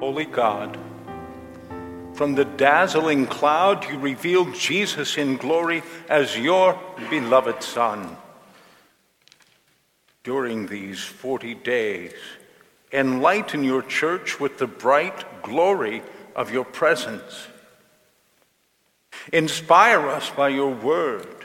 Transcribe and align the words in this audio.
Holy 0.00 0.26
God, 0.26 0.78
from 2.14 2.36
the 2.36 2.44
dazzling 2.44 3.26
cloud 3.26 3.84
you 3.90 3.98
revealed 3.98 4.54
Jesus 4.54 5.18
in 5.18 5.36
glory 5.36 5.82
as 6.08 6.38
your 6.38 6.78
beloved 7.10 7.64
Son. 7.64 8.16
During 10.22 10.68
these 10.68 11.02
40 11.02 11.54
days, 11.54 12.12
enlighten 12.92 13.64
your 13.64 13.82
church 13.82 14.38
with 14.38 14.58
the 14.58 14.68
bright 14.68 15.42
glory 15.42 16.02
of 16.36 16.52
your 16.52 16.64
presence. 16.64 17.48
Inspire 19.32 20.08
us 20.08 20.30
by 20.30 20.50
your 20.50 20.72
word, 20.72 21.44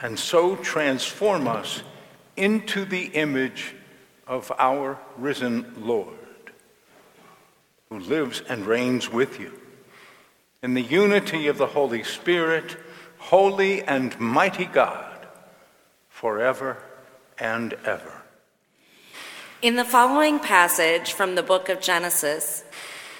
and 0.00 0.18
so 0.18 0.56
transform 0.56 1.46
us 1.46 1.84
into 2.36 2.84
the 2.84 3.04
image 3.04 3.76
of 4.26 4.50
our 4.58 4.98
risen 5.16 5.72
Lord 5.78 6.25
who 7.88 7.98
lives 7.98 8.42
and 8.48 8.66
reigns 8.66 9.10
with 9.10 9.38
you. 9.38 9.52
In 10.62 10.74
the 10.74 10.82
unity 10.82 11.46
of 11.46 11.58
the 11.58 11.66
Holy 11.66 12.02
Spirit, 12.02 12.76
holy 13.18 13.82
and 13.82 14.18
mighty 14.18 14.64
God, 14.64 15.26
forever 16.08 16.78
and 17.38 17.74
ever. 17.84 18.22
In 19.62 19.76
the 19.76 19.84
following 19.84 20.38
passage 20.38 21.12
from 21.12 21.34
the 21.34 21.42
book 21.42 21.68
of 21.68 21.80
Genesis, 21.80 22.64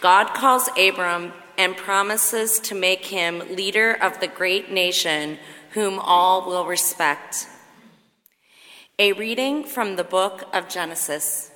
God 0.01 0.35
calls 0.35 0.69
Abram 0.79 1.33
and 1.59 1.77
promises 1.77 2.61
to 2.61 2.75
make 2.75 3.07
him 3.07 3.39
leader 3.55 3.93
of 3.93 4.21
the 4.21 4.29
great 4.29 4.71
nation 4.71 5.39
whom 5.71 5.99
all 5.99 6.47
will 6.47 6.67
respect. 6.67 7.47
A 8.99 9.13
reading 9.13 9.65
from 9.65 9.97
the 9.97 10.05
book 10.05 10.49
of 10.53 10.69
Genesis. 10.69 11.51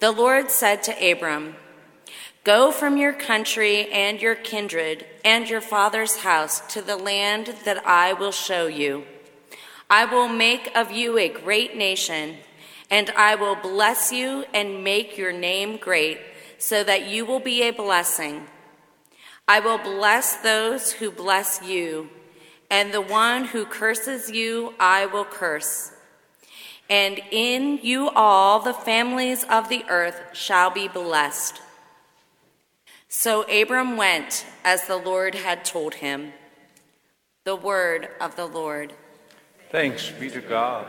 The 0.00 0.12
Lord 0.12 0.50
said 0.50 0.82
to 0.84 1.10
Abram, 1.12 1.56
Go 2.44 2.72
from 2.72 2.96
your 2.96 3.12
country 3.12 3.90
and 3.90 4.20
your 4.22 4.34
kindred 4.34 5.04
and 5.24 5.48
your 5.48 5.60
father's 5.60 6.18
house 6.18 6.60
to 6.72 6.80
the 6.80 6.96
land 6.96 7.54
that 7.64 7.86
I 7.86 8.12
will 8.12 8.32
show 8.32 8.66
you. 8.66 9.04
I 9.90 10.04
will 10.04 10.28
make 10.28 10.70
of 10.74 10.90
you 10.92 11.18
a 11.18 11.28
great 11.28 11.76
nation, 11.76 12.36
and 12.90 13.10
I 13.10 13.34
will 13.34 13.56
bless 13.56 14.12
you 14.12 14.44
and 14.54 14.84
make 14.84 15.18
your 15.18 15.32
name 15.32 15.76
great, 15.78 16.18
so 16.58 16.84
that 16.84 17.06
you 17.06 17.26
will 17.26 17.40
be 17.40 17.62
a 17.62 17.72
blessing. 17.72 18.46
I 19.46 19.60
will 19.60 19.78
bless 19.78 20.36
those 20.36 20.92
who 20.92 21.10
bless 21.10 21.62
you, 21.62 22.10
and 22.70 22.92
the 22.92 23.00
one 23.00 23.46
who 23.46 23.64
curses 23.64 24.30
you 24.30 24.74
I 24.78 25.06
will 25.06 25.24
curse. 25.24 25.92
And 26.90 27.20
in 27.30 27.78
you 27.82 28.10
all 28.10 28.60
the 28.60 28.74
families 28.74 29.44
of 29.44 29.68
the 29.68 29.84
earth 29.88 30.20
shall 30.32 30.70
be 30.70 30.88
blessed. 30.88 31.60
So 33.08 33.42
Abram 33.50 33.96
went 33.96 34.44
as 34.64 34.86
the 34.86 34.96
Lord 34.96 35.34
had 35.34 35.64
told 35.64 35.94
him. 35.94 36.32
The 37.44 37.56
word 37.56 38.08
of 38.20 38.36
the 38.36 38.46
Lord. 38.46 38.92
Thanks 39.70 40.10
be 40.10 40.28
to 40.30 40.42
God. 40.42 40.86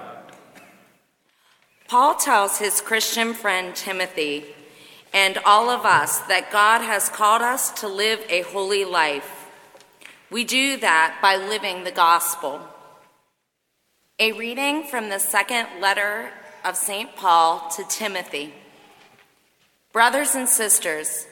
Paul 1.87 2.15
tells 2.15 2.59
his 2.59 2.81
Christian 2.81 3.33
friend 3.33 3.73
Timothy 3.73 4.45
and 5.13 5.37
all 5.39 5.69
of 5.69 5.85
us 5.85 6.19
that 6.27 6.51
God 6.51 6.81
has 6.81 7.09
called 7.09 7.41
us 7.41 7.71
to 7.79 7.87
live 7.87 8.19
a 8.29 8.41
holy 8.41 8.85
life. 8.85 9.47
We 10.29 10.43
do 10.43 10.77
that 10.77 11.17
by 11.21 11.37
living 11.37 11.83
the 11.83 11.91
gospel. 11.91 12.61
A 14.19 14.33
reading 14.33 14.83
from 14.83 15.09
the 15.09 15.19
second 15.19 15.67
letter 15.79 16.29
of 16.65 16.75
St. 16.75 17.15
Paul 17.15 17.69
to 17.77 17.83
Timothy. 17.85 18.53
Brothers 19.93 20.35
and 20.35 20.47
sisters, 20.47 21.25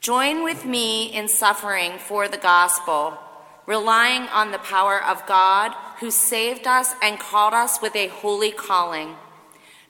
Join 0.00 0.44
with 0.44 0.64
me 0.64 1.06
in 1.06 1.26
suffering 1.26 1.98
for 1.98 2.28
the 2.28 2.36
gospel, 2.36 3.18
relying 3.66 4.22
on 4.28 4.52
the 4.52 4.58
power 4.58 5.02
of 5.02 5.26
God 5.26 5.72
who 5.98 6.12
saved 6.12 6.68
us 6.68 6.94
and 7.02 7.18
called 7.18 7.52
us 7.52 7.82
with 7.82 7.96
a 7.96 8.06
holy 8.06 8.52
calling, 8.52 9.16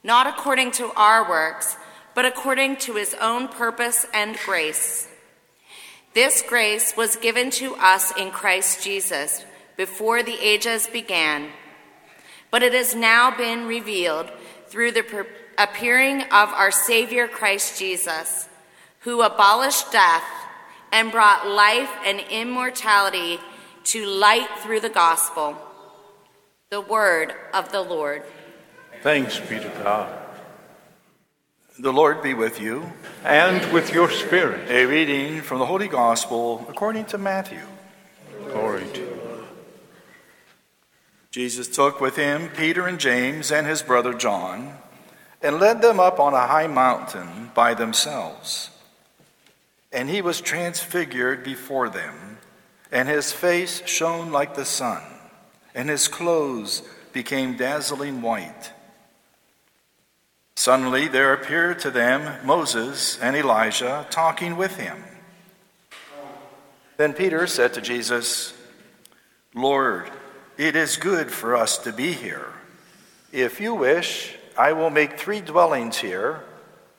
not 0.03 0.25
according 0.25 0.71
to 0.71 0.91
our 0.95 1.29
works, 1.29 1.77
but 2.15 2.25
according 2.25 2.77
to 2.77 2.95
his 2.95 3.15
own 3.21 3.49
purpose 3.49 4.07
and 4.11 4.35
grace. 4.45 5.07
This 6.15 6.41
grace 6.41 6.97
was 6.97 7.15
given 7.15 7.51
to 7.51 7.75
us 7.75 8.11
in 8.17 8.31
Christ 8.31 8.83
Jesus 8.83 9.45
before 9.77 10.23
the 10.23 10.39
ages 10.41 10.87
began, 10.87 11.49
but 12.49 12.63
it 12.63 12.73
has 12.73 12.95
now 12.95 13.29
been 13.37 13.67
revealed 13.67 14.31
through 14.69 14.91
the 14.91 15.27
appearing 15.59 16.23
of 16.23 16.49
our 16.49 16.71
Savior 16.71 17.27
Christ 17.27 17.77
Jesus 17.77 18.48
who 18.99 19.21
abolished 19.21 19.91
death 19.91 20.25
and 20.91 21.11
brought 21.11 21.47
life 21.47 21.91
and 22.05 22.19
immortality 22.29 23.39
to 23.85 24.05
light 24.05 24.49
through 24.59 24.79
the 24.79 24.89
gospel. 24.89 25.57
The 26.69 26.81
word 26.81 27.33
of 27.53 27.71
the 27.71 27.81
Lord. 27.81 28.23
Thanks 29.01 29.39
be 29.39 29.59
to 29.59 29.69
God. 29.83 30.15
The 31.79 31.93
Lord 31.93 32.21
be 32.21 32.33
with 32.33 32.59
you. 32.59 32.91
And 33.23 33.71
with 33.71 33.93
your 33.93 34.09
spirit. 34.11 34.69
A 34.69 34.85
reading 34.85 35.41
from 35.41 35.59
the 35.59 35.65
Holy 35.65 35.87
Gospel 35.87 36.65
according 36.69 37.05
to 37.05 37.17
Matthew. 37.17 37.61
Glory 38.51 38.85
to 38.93 38.99
you. 38.99 39.45
Jesus 41.31 41.67
took 41.67 42.01
with 42.01 42.15
him 42.15 42.49
Peter 42.49 42.87
and 42.87 42.99
James 42.99 43.51
and 43.51 43.65
his 43.65 43.81
brother 43.81 44.13
John 44.13 44.77
and 45.41 45.59
led 45.59 45.81
them 45.81 45.99
up 45.99 46.19
on 46.19 46.33
a 46.33 46.47
high 46.47 46.67
mountain 46.67 47.51
by 47.53 47.73
themselves. 47.73 48.71
And 49.91 50.09
he 50.09 50.21
was 50.21 50.41
transfigured 50.41 51.43
before 51.43 51.89
them, 51.89 52.37
and 52.91 53.09
his 53.09 53.31
face 53.31 53.81
shone 53.85 54.31
like 54.31 54.55
the 54.55 54.65
sun, 54.65 55.01
and 55.73 55.89
his 55.89 56.07
clothes 56.07 56.83
became 57.11 57.57
dazzling 57.57 58.21
white. 58.21 58.71
Suddenly 60.55 61.07
there 61.07 61.33
appeared 61.33 61.79
to 61.79 61.91
them 61.91 62.45
Moses 62.45 63.17
and 63.19 63.35
Elijah 63.35 64.05
talking 64.11 64.57
with 64.57 64.75
him. 64.75 65.03
Then 66.97 67.13
Peter 67.13 67.47
said 67.47 67.73
to 67.73 67.81
Jesus, 67.81 68.53
Lord, 69.55 70.11
it 70.57 70.75
is 70.75 70.97
good 70.97 71.31
for 71.31 71.55
us 71.55 71.77
to 71.79 71.93
be 71.93 72.11
here. 72.11 72.53
If 73.31 73.61
you 73.61 73.73
wish, 73.73 74.35
I 74.57 74.73
will 74.73 74.89
make 74.89 75.17
three 75.17 75.39
dwellings 75.39 75.97
here 75.97 76.43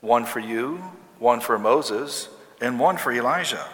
one 0.00 0.24
for 0.24 0.40
you, 0.40 0.82
one 1.18 1.40
for 1.40 1.58
Moses 1.58 2.30
and 2.60 2.78
one 2.78 2.96
for 2.96 3.12
Elijah. 3.12 3.66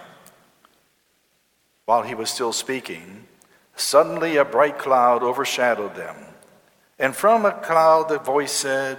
While 1.84 2.02
he 2.02 2.14
was 2.14 2.30
still 2.30 2.52
speaking, 2.52 3.26
suddenly 3.76 4.36
a 4.36 4.44
bright 4.44 4.78
cloud 4.78 5.22
overshadowed 5.22 5.94
them. 5.94 6.16
And 6.98 7.14
from 7.14 7.44
a 7.44 7.52
cloud 7.52 8.08
the 8.08 8.18
voice 8.18 8.52
said, 8.52 8.98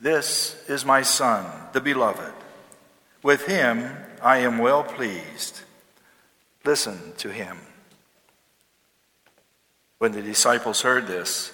This 0.00 0.62
is 0.68 0.84
my 0.84 1.02
Son, 1.02 1.44
the 1.72 1.80
beloved. 1.80 2.32
With 3.22 3.46
him 3.46 3.90
I 4.22 4.38
am 4.38 4.58
well 4.58 4.84
pleased. 4.84 5.60
Listen 6.64 7.12
to 7.18 7.30
him. 7.30 7.58
When 9.98 10.12
the 10.12 10.22
disciples 10.22 10.82
heard 10.82 11.06
this, 11.06 11.52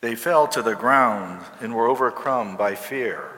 they 0.00 0.14
fell 0.14 0.48
to 0.48 0.62
the 0.62 0.74
ground 0.74 1.44
and 1.60 1.74
were 1.74 1.88
overcome 1.88 2.56
by 2.56 2.74
fear. 2.74 3.31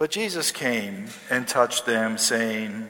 But 0.00 0.10
Jesus 0.10 0.50
came 0.50 1.08
and 1.28 1.46
touched 1.46 1.84
them, 1.84 2.16
saying, 2.16 2.88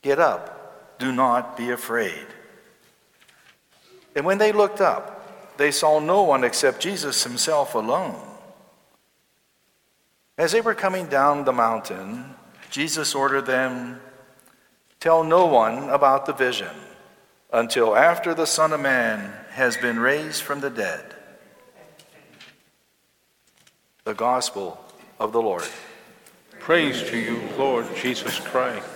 Get 0.00 0.18
up, 0.18 0.98
do 0.98 1.12
not 1.12 1.58
be 1.58 1.68
afraid. 1.68 2.26
And 4.16 4.24
when 4.24 4.38
they 4.38 4.50
looked 4.50 4.80
up, 4.80 5.58
they 5.58 5.70
saw 5.70 6.00
no 6.00 6.22
one 6.22 6.42
except 6.42 6.80
Jesus 6.80 7.22
himself 7.22 7.74
alone. 7.74 8.18
As 10.38 10.52
they 10.52 10.62
were 10.62 10.74
coming 10.74 11.04
down 11.04 11.44
the 11.44 11.52
mountain, 11.52 12.34
Jesus 12.70 13.14
ordered 13.14 13.44
them, 13.44 14.00
Tell 15.00 15.22
no 15.22 15.44
one 15.44 15.90
about 15.90 16.24
the 16.24 16.32
vision 16.32 16.74
until 17.52 17.94
after 17.94 18.32
the 18.32 18.46
Son 18.46 18.72
of 18.72 18.80
Man 18.80 19.34
has 19.50 19.76
been 19.76 19.98
raised 19.98 20.40
from 20.40 20.62
the 20.62 20.70
dead. 20.70 21.14
The 24.04 24.14
Gospel 24.14 24.82
of 25.18 25.32
the 25.32 25.42
Lord. 25.42 25.68
Praise 26.70 27.02
to 27.10 27.18
you, 27.18 27.42
Lord 27.58 27.84
Jesus 27.96 28.38
Christ. 28.38 28.86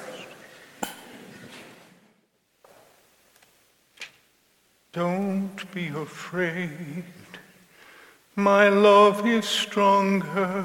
Don't 4.93 5.59
be 5.75 5.89
afraid. 5.89 7.03
My 8.37 8.69
love 8.69 9.27
is 9.27 9.45
stronger. 9.45 10.65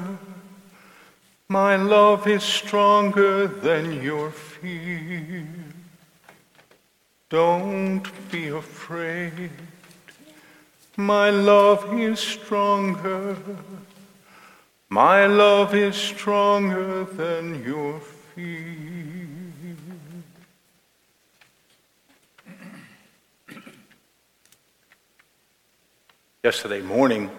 My 1.48 1.74
love 1.74 2.28
is 2.28 2.44
stronger 2.44 3.48
than 3.48 4.04
your 4.04 4.30
fear. 4.30 5.48
Don't 7.28 8.06
be 8.30 8.46
afraid. 8.50 9.50
My 10.96 11.30
love 11.30 11.92
is 11.98 12.20
stronger. 12.20 13.36
My 14.92 15.26
love 15.26 15.72
is 15.76 15.94
stronger 15.94 17.04
than 17.04 17.62
your 17.62 18.00
fear. 18.00 18.76
Yesterday 26.42 26.80
morning, 26.80 27.30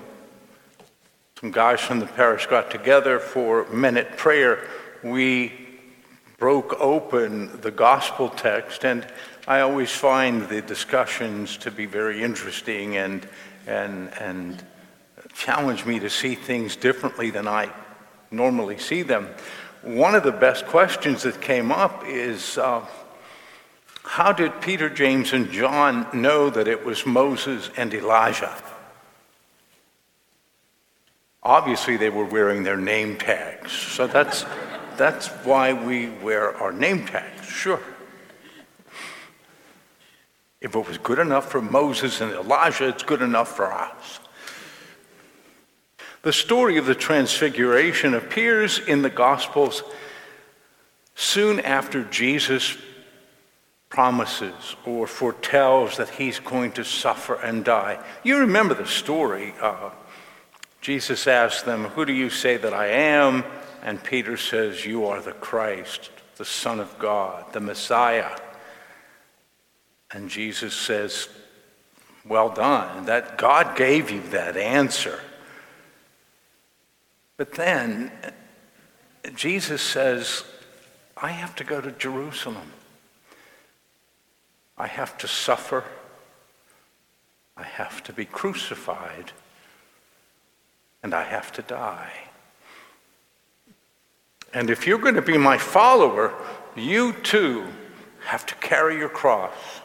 some 1.42 1.51
guys 1.51 1.81
from 1.81 2.00
the 2.00 2.06
parish 2.06 2.45
got 2.45 2.71
together 2.71 3.19
for 3.19 3.68
minute 3.69 4.15
prayer. 4.15 4.65
We 5.04 5.51
broke 6.38 6.80
open 6.80 7.59
the 7.59 7.71
gospel 7.71 8.30
text, 8.30 8.86
and 8.86 9.06
I 9.45 9.59
always 9.59 9.92
find 9.92 10.47
the 10.47 10.62
discussions 10.62 11.57
to 11.57 11.69
be 11.69 11.86
very 11.86 12.24
interesting 12.24 12.95
and, 12.95 13.27
and, 13.68 14.09
and 14.21 14.63
challenge 15.33 15.86
me 15.86 16.00
to 16.00 16.10
see 16.10 16.36
things 16.36 16.75
differently 16.75 17.30
than 17.30 17.48
I 17.48 17.72
normally 18.31 18.78
see 18.78 19.01
them. 19.01 19.30
One 19.83 20.16
of 20.16 20.24
the 20.24 20.31
best 20.31 20.66
questions 20.68 21.24
that 21.24 21.42
came 21.42 21.72
up 21.72 22.04
is 22.06 22.57
uh, 22.57 22.86
how 24.04 24.31
did 24.31 24.62
Peter, 24.62 24.89
James, 24.89 25.33
and 25.33 25.51
John 25.51 26.07
know 26.13 26.50
that 26.50 26.68
it 26.68 26.86
was 26.86 27.06
Moses 27.06 27.69
and 27.78 27.94
Elijah? 27.94 28.56
Obviously, 31.44 31.98
they 31.98 32.10
were 32.10 32.25
wearing 32.25 32.63
their 32.63 32.78
name 32.78 33.18
tags, 33.18 33.72
so 33.72 34.06
that's, 34.06 34.45
that's 34.95 35.28
why 35.44 35.74
we 35.74 36.10
wear 36.10 36.56
our 36.57 36.72
name 36.72 37.06
tags, 37.06 37.48
sure. 37.48 37.80
If 40.60 40.75
it 40.75 40.88
was 40.88 41.00
good 41.00 41.18
enough 41.18 41.50
for 41.50 41.62
Moses 41.62 42.22
and 42.22 42.31
Elijah, 42.31 42.88
it's 42.88 43.01
good 43.01 43.24
enough 43.24 43.56
for 43.56 43.74
us. 43.74 44.19
The 46.23 46.33
story 46.33 46.77
of 46.77 46.85
the 46.85 46.95
Transfiguration 46.95 48.13
appears 48.13 48.77
in 48.77 49.01
the 49.01 49.09
Gospels 49.09 49.83
soon 51.15 51.59
after 51.59 52.03
Jesus 52.03 52.77
promises 53.89 54.75
or 54.85 55.07
foretells 55.07 55.97
that 55.97 56.09
he's 56.09 56.39
going 56.39 56.71
to 56.73 56.83
suffer 56.83 57.35
and 57.35 57.65
die. 57.65 58.00
You 58.23 58.38
remember 58.38 58.73
the 58.75 58.85
story. 58.85 59.53
Uh, 59.59 59.89
Jesus 60.79 61.27
asks 61.27 61.63
them, 61.63 61.85
Who 61.85 62.06
do 62.06 62.13
you 62.13 62.29
say 62.29 62.57
that 62.57 62.73
I 62.73 62.88
am? 62.88 63.44
And 63.83 64.03
Peter 64.03 64.38
says, 64.38 64.85
You 64.85 65.07
are 65.07 65.21
the 65.21 65.33
Christ, 65.33 66.12
the 66.38 66.45
Son 66.45 66.79
of 66.79 66.97
God, 67.00 67.51
the 67.51 67.59
Messiah. 67.59 68.38
And 70.12 70.29
Jesus 70.29 70.73
says, 70.73 71.29
Well 72.25 72.50
done. 72.50 73.06
That 73.06 73.38
God 73.39 73.75
gave 73.75 74.12
you 74.12 74.21
that 74.29 74.56
answer. 74.56 75.19
But 77.42 77.54
then 77.54 78.12
Jesus 79.34 79.82
says, 79.82 80.44
I 81.18 81.30
have 81.30 81.56
to 81.56 81.64
go 81.64 81.82
to 81.82 81.92
Jerusalem. 81.92 82.72
I 84.78 84.86
have 84.86 85.18
to 85.18 85.28
suffer. 85.28 85.84
I 87.58 87.64
have 87.64 88.04
to 88.04 88.14
be 88.14 88.26
crucified. 88.26 89.32
And 91.02 91.16
I 91.16 91.24
have 91.24 91.52
to 91.54 91.64
die. 91.64 92.14
And 94.54 94.70
if 94.70 94.86
you're 94.86 95.00
going 95.00 95.16
to 95.16 95.24
be 95.24 95.40
my 95.40 95.58
follower, 95.58 96.36
you 96.76 97.12
too 97.12 97.66
have 98.26 98.46
to 98.46 98.54
carry 98.54 99.00
your 99.00 99.10
cross, 99.10 99.82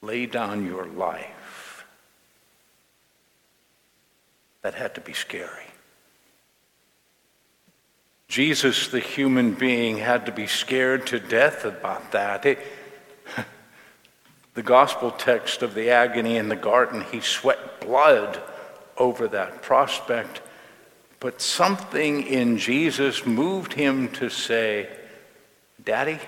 lay 0.00 0.26
down 0.26 0.66
your 0.66 0.86
life. 0.86 1.41
That 4.62 4.74
had 4.74 4.94
to 4.94 5.00
be 5.00 5.12
scary. 5.12 5.66
Jesus, 8.28 8.88
the 8.88 9.00
human 9.00 9.54
being, 9.54 9.98
had 9.98 10.26
to 10.26 10.32
be 10.32 10.46
scared 10.46 11.06
to 11.08 11.20
death 11.20 11.64
about 11.64 12.12
that. 12.12 12.46
It, 12.46 12.58
the 14.54 14.62
gospel 14.62 15.10
text 15.10 15.62
of 15.62 15.74
the 15.74 15.90
agony 15.90 16.36
in 16.36 16.48
the 16.48 16.56
garden, 16.56 17.04
he 17.12 17.20
sweat 17.20 17.80
blood 17.80 18.40
over 18.96 19.28
that 19.28 19.62
prospect. 19.62 20.40
But 21.20 21.42
something 21.42 22.26
in 22.26 22.56
Jesus 22.56 23.26
moved 23.26 23.74
him 23.74 24.08
to 24.12 24.30
say, 24.30 24.88
Daddy, 25.84 26.18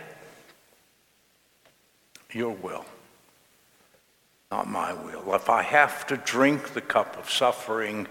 your 2.33 2.51
will 2.51 2.85
not 4.55 4.69
my 4.69 4.93
will. 4.93 5.35
If 5.35 5.51
I 5.51 5.63
have 5.63 6.07
to 6.07 6.17
drink 6.17 6.75
the 6.75 6.81
cup 6.81 7.19
of 7.19 7.29
suffering, 7.29 8.07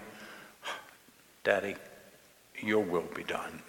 Daddy, 1.44 1.76
your 2.58 2.82
will 2.82 3.08
be 3.14 3.22
done. 3.22 3.62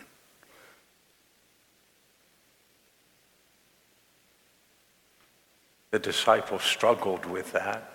The 5.91 5.99
disciples 5.99 6.63
struggled 6.63 7.25
with 7.25 7.51
that. 7.51 7.91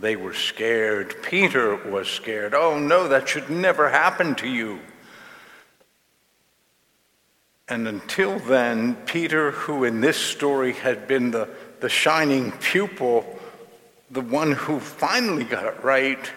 They 0.00 0.16
were 0.16 0.34
scared. 0.34 1.22
Peter 1.22 1.76
was 1.76 2.08
scared. 2.08 2.54
Oh, 2.54 2.78
no, 2.78 3.08
that 3.08 3.28
should 3.28 3.50
never 3.50 3.88
happen 3.90 4.34
to 4.36 4.48
you. 4.48 4.78
And 7.68 7.88
until 7.88 8.38
then, 8.38 8.96
Peter, 9.06 9.50
who 9.52 9.84
in 9.84 10.00
this 10.00 10.16
story 10.16 10.72
had 10.72 11.08
been 11.08 11.30
the, 11.30 11.48
the 11.80 11.88
shining 11.88 12.52
pupil, 12.52 13.38
the 14.10 14.20
one 14.20 14.52
who 14.52 14.78
finally 14.78 15.44
got 15.44 15.64
it 15.64 15.82
right, 15.82 16.30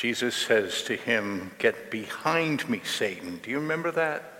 Jesus 0.00 0.34
says 0.34 0.82
to 0.84 0.96
him, 0.96 1.50
Get 1.58 1.90
behind 1.90 2.66
me, 2.70 2.80
Satan. 2.84 3.38
Do 3.42 3.50
you 3.50 3.60
remember 3.60 3.90
that? 3.90 4.32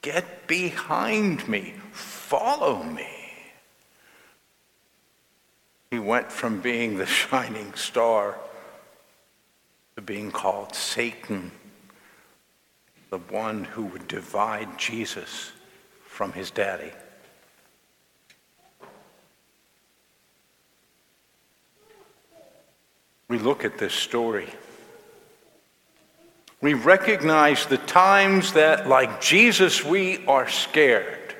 Get 0.00 0.46
behind 0.46 1.48
me. 1.48 1.74
Follow 1.90 2.84
me. 2.84 3.08
He 5.90 5.98
went 5.98 6.30
from 6.30 6.60
being 6.60 6.98
the 6.98 7.06
shining 7.20 7.74
star 7.74 8.38
to 9.96 10.02
being 10.02 10.30
called 10.30 10.72
Satan, 10.76 11.50
the 13.10 13.18
one 13.18 13.64
who 13.64 13.86
would 13.86 14.06
divide 14.06 14.78
Jesus 14.78 15.50
from 16.06 16.32
his 16.32 16.52
daddy. 16.52 16.92
We 23.30 23.38
look 23.38 23.64
at 23.64 23.78
this 23.78 23.94
story, 23.94 24.48
we 26.60 26.74
recognize 26.74 27.64
the 27.64 27.78
times 27.78 28.54
that, 28.54 28.88
like 28.88 29.20
Jesus, 29.20 29.84
we 29.84 30.26
are 30.26 30.48
scared. 30.48 31.36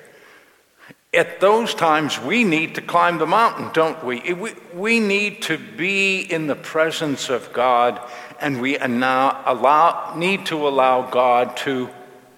At 1.13 1.41
those 1.41 1.75
times, 1.75 2.19
we 2.21 2.45
need 2.45 2.77
to 2.77 2.81
climb 2.81 3.19
the 3.19 3.27
mountain, 3.27 3.71
don't 3.75 4.03
we? 4.05 4.33
We, 4.33 4.53
we 4.73 5.01
need 5.01 5.43
to 5.43 5.59
be 5.59 6.21
in 6.21 6.47
the 6.47 6.55
presence 6.55 7.29
of 7.29 7.53
God, 7.53 8.01
and 8.41 8.61
we 8.61 8.79
allow, 8.79 10.15
need 10.17 10.47
to 10.47 10.69
allow 10.69 11.11
God 11.11 11.57
to 11.59 11.91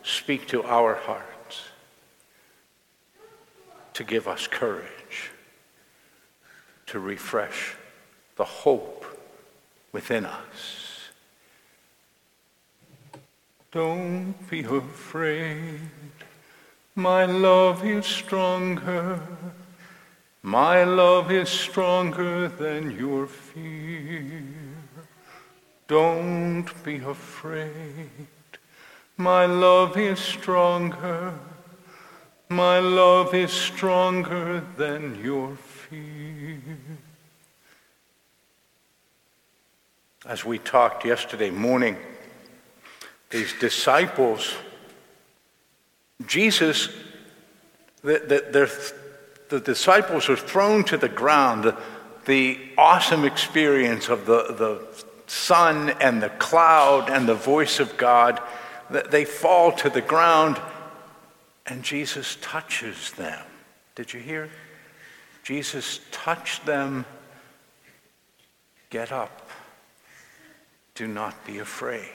speak 0.03 0.49
to 0.49 0.65
our 0.65 0.95
hearts, 0.95 1.61
to 3.93 4.03
give 4.03 4.27
us 4.27 4.47
courage, 4.47 5.31
to 6.87 6.99
refresh 6.99 7.77
the 8.37 8.45
hope 8.45 9.02
within 9.93 10.27
us. 10.27 11.11
Don't 13.71 14.35
be 14.51 14.61
afraid, 14.65 15.81
my 16.95 17.25
love 17.25 17.87
is 17.87 18.05
stronger. 18.05 19.21
My 20.43 20.83
love 20.83 21.31
is 21.31 21.49
stronger 21.49 22.49
than 22.49 22.99
your 22.99 23.29
fear. 23.29 24.43
Don't 25.87 26.67
be 26.85 26.97
afraid. 26.97 28.29
My 29.17 29.47
love 29.47 29.97
is 29.97 30.19
stronger. 30.19 31.39
My 32.49 32.81
love 32.81 33.35
is 33.35 33.53
stronger 33.53 34.65
than 34.77 35.23
your 35.23 35.55
fear. 35.55 36.72
As 40.25 40.45
we 40.45 40.59
talked 40.59 41.05
yesterday 41.05 41.51
morning, 41.51 41.97
these 43.31 43.53
disciples, 43.59 44.55
Jesus, 46.27 46.89
the, 48.03 48.21
the, 48.53 48.95
the 49.49 49.61
disciples 49.61 50.29
are 50.29 50.37
thrown 50.37 50.85
to 50.85 50.97
the 50.97 51.09
ground. 51.09 51.65
The, 51.65 52.59
awesome 52.79 53.25
experience 53.25 54.09
of 54.09 54.27
the, 54.27 54.55
the 54.57 55.05
sun 55.27 55.91
and 56.01 56.23
the 56.23 56.31
cloud 56.31 57.11
and 57.11 57.29
the 57.29 57.35
voice 57.35 57.81
of 57.81 57.97
God, 57.97 58.41
they 59.11 59.25
fall 59.25 59.73
to 59.73 59.91
the 59.91 60.01
ground 60.01 60.61
and 61.67 61.83
Jesus 61.83 62.37
touches 62.41 63.13
them. 63.13 63.45
Did 63.95 64.13
you 64.13 64.21
hear? 64.21 64.51
Jesus 65.43 66.01
touched 66.11 66.67
them. 66.67 67.05
Get 68.91 69.11
up. 69.11 69.51
Do 70.95 71.07
not 71.07 71.47
be 71.47 71.59
afraid. 71.59 72.09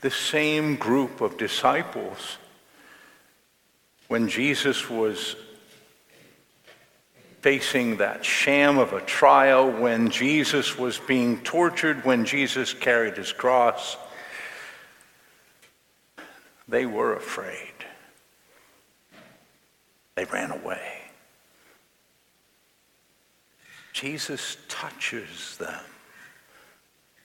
The 0.00 0.10
same 0.10 0.76
group 0.76 1.20
of 1.20 1.36
disciples, 1.36 2.38
when 4.08 4.28
Jesus 4.28 4.88
was 4.88 5.36
facing 7.40 7.98
that 7.98 8.24
sham 8.24 8.78
of 8.78 8.92
a 8.92 9.00
trial, 9.00 9.70
when 9.70 10.10
Jesus 10.10 10.78
was 10.78 10.98
being 10.98 11.38
tortured, 11.42 12.04
when 12.04 12.24
Jesus 12.24 12.74
carried 12.74 13.16
his 13.16 13.32
cross, 13.32 13.96
they 16.68 16.86
were 16.86 17.14
afraid. 17.14 17.72
They 20.14 20.24
ran 20.26 20.50
away. 20.50 21.00
Jesus 23.92 24.56
touches 24.80 25.58
them, 25.58 25.84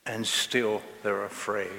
and 0.06 0.28
still 0.28 0.82
they're 1.04 1.24
afraid. 1.24 1.70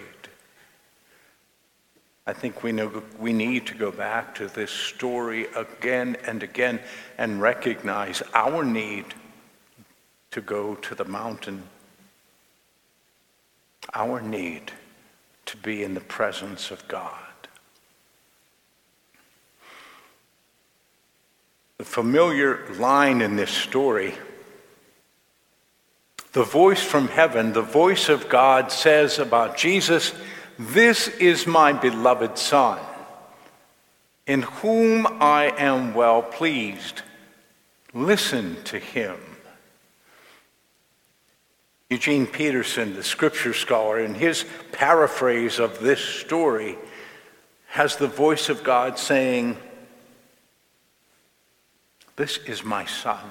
I 2.26 2.32
think 2.32 2.62
we 2.62 2.72
know 2.72 3.02
we 3.18 3.34
need 3.34 3.66
to 3.66 3.74
go 3.74 3.92
back 3.92 4.34
to 4.36 4.48
this 4.48 4.70
story 4.70 5.48
again 5.54 6.16
and 6.26 6.42
again 6.42 6.80
and 7.18 7.42
recognize 7.42 8.22
our 8.32 8.64
need 8.64 9.04
to 10.30 10.40
go 10.40 10.76
to 10.76 10.94
the 10.94 11.04
mountain, 11.04 11.62
our 13.92 14.22
need 14.22 14.72
to 15.44 15.58
be 15.58 15.84
in 15.84 15.92
the 15.92 16.00
presence 16.00 16.70
of 16.70 16.88
God. 16.88 17.20
The 21.76 21.84
familiar 21.84 22.66
line 22.78 23.20
in 23.20 23.36
this 23.36 23.50
story, 23.50 24.14
the 26.36 26.44
voice 26.44 26.82
from 26.82 27.08
heaven, 27.08 27.54
the 27.54 27.62
voice 27.62 28.10
of 28.10 28.28
God 28.28 28.70
says 28.70 29.18
about 29.18 29.56
Jesus, 29.56 30.12
this 30.58 31.08
is 31.08 31.46
my 31.46 31.72
beloved 31.72 32.36
Son, 32.36 32.78
in 34.26 34.42
whom 34.42 35.06
I 35.18 35.54
am 35.56 35.94
well 35.94 36.20
pleased. 36.20 37.00
Listen 37.94 38.62
to 38.64 38.78
him. 38.78 39.16
Eugene 41.88 42.26
Peterson, 42.26 42.94
the 42.94 43.02
scripture 43.02 43.54
scholar, 43.54 43.98
in 43.98 44.14
his 44.14 44.44
paraphrase 44.72 45.58
of 45.58 45.80
this 45.80 46.04
story, 46.04 46.76
has 47.68 47.96
the 47.96 48.08
voice 48.08 48.50
of 48.50 48.62
God 48.62 48.98
saying, 48.98 49.56
This 52.16 52.36
is 52.44 52.62
my 52.62 52.84
Son, 52.84 53.24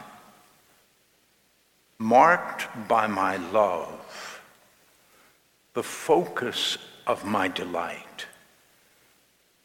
marked 1.98 2.68
by 2.88 3.08
my 3.08 3.38
love, 3.38 4.42
the 5.74 5.84
focus 5.84 6.78
of 7.08 7.26
my 7.26 7.48
delight. 7.48 8.26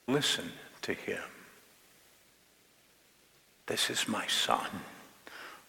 Listen 0.07 0.53
to 0.83 0.93
him. 0.93 1.23
This 3.67 3.91
is 3.91 4.09
my 4.09 4.27
son, 4.27 4.67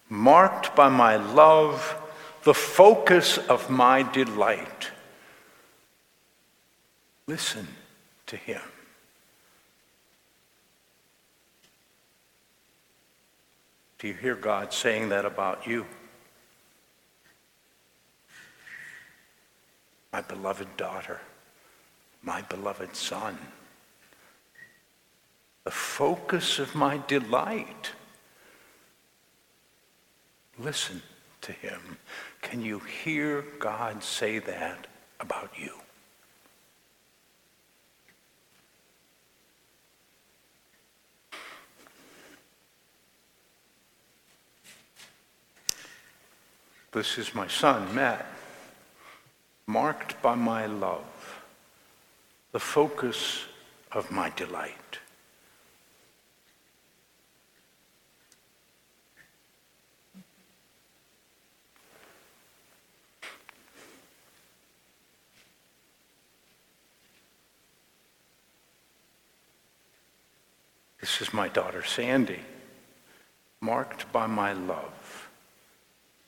marked 0.10 0.76
by 0.76 0.90
my 0.90 1.18
love, 1.18 1.96
the 2.44 2.54
focus 2.54 3.38
of 3.38 3.70
my 3.70 4.02
delight. 4.02 4.90
Listen 7.28 7.68
to 8.26 8.36
him. 8.36 8.62
Do 14.00 14.08
you 14.08 14.16
hear 14.16 14.34
God 14.34 14.74
saying 14.74 15.10
that 15.10 15.26
about 15.26 15.68
you? 15.68 15.86
My 20.12 20.22
beloved 20.22 20.76
daughter 20.78 21.22
my 22.24 22.42
beloved 22.44 22.96
Son, 22.96 23.38
the 25.64 25.72
focus 25.72 26.60
of 26.60 26.76
my 26.76 27.02
delight. 27.08 27.92
Listen 30.60 31.02
to 31.42 31.52
him. 31.52 31.98
Can 32.42 32.62
you 32.62 32.80
hear 32.80 33.44
God 33.60 34.04
say 34.04 34.40
that 34.40 34.88
about 35.20 35.52
you? 35.58 35.74
This 46.92 47.18
is 47.18 47.34
my 47.34 47.48
son, 47.48 47.96
Matt, 47.96 48.26
marked 49.72 50.22
by 50.22 50.36
my 50.36 50.66
love 50.66 51.42
the 52.52 52.60
focus 52.60 53.46
of 53.94 54.12
my 54.12 54.30
delight. 54.32 55.00
This 71.00 71.22
is 71.22 71.34
my 71.34 71.48
daughter 71.48 71.82
Sandy, 71.86 72.42
marked 73.62 74.12
by 74.12 74.28
my 74.28 74.52
love, 74.52 75.30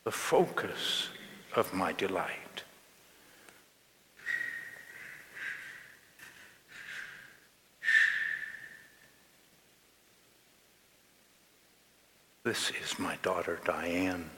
the 0.05 0.11
focus 0.11 1.09
of 1.57 1.73
my 1.73 1.91
delight. 1.91 2.62
This 12.43 12.71
is 12.83 12.99
my 12.99 13.15
daughter 13.21 13.57
Diane, 13.63 14.29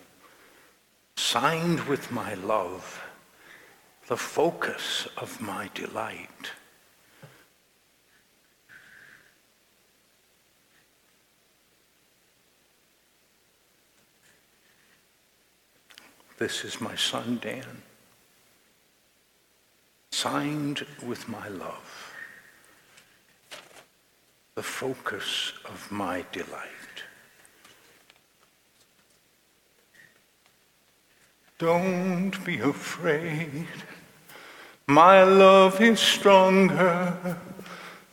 signed 1.15 1.79
with 1.87 2.11
my 2.11 2.35
love, 2.35 3.03
the 4.07 4.15
focus 4.15 5.07
of 5.17 5.41
my 5.41 5.71
delight. 5.73 6.51
This 16.37 16.63
is 16.63 16.79
my 16.79 16.95
son 16.95 17.39
Dan, 17.41 17.81
signed 20.11 20.85
with 21.03 21.27
my 21.27 21.47
love, 21.47 22.13
the 24.53 24.61
focus 24.61 25.53
of 25.65 25.91
my 25.91 26.23
delight. 26.31 26.69
Don't 31.57 32.33
be 32.43 32.59
afraid. 32.59 33.67
My 34.87 35.23
love 35.23 35.79
is 35.79 36.01
stronger. 36.01 37.37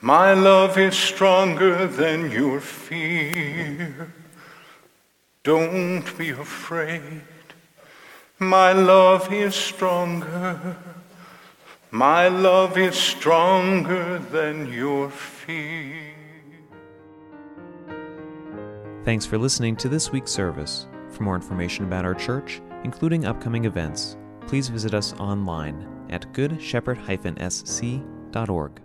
My 0.00 0.32
love 0.32 0.78
is 0.78 0.96
stronger 0.96 1.88
than 1.88 2.30
your 2.30 2.60
fear. 2.60 4.12
Don't 5.42 6.04
be 6.16 6.30
afraid. 6.30 7.22
My 8.38 8.72
love 8.72 9.32
is 9.32 9.56
stronger. 9.56 10.76
My 11.90 12.28
love 12.28 12.78
is 12.78 12.94
stronger 12.94 14.18
than 14.18 14.72
your 14.72 15.10
fear. 15.10 16.14
Thanks 19.04 19.26
for 19.26 19.36
listening 19.36 19.74
to 19.76 19.88
this 19.88 20.12
week's 20.12 20.30
service. 20.30 20.86
For 21.10 21.24
more 21.24 21.34
information 21.34 21.84
about 21.84 22.04
our 22.04 22.14
church, 22.14 22.62
including 22.84 23.24
upcoming 23.24 23.64
events, 23.64 24.16
please 24.46 24.68
visit 24.68 24.94
us 24.94 25.14
online 25.14 26.06
at 26.10 26.32
goodshepherd-sc.org. 26.32 28.80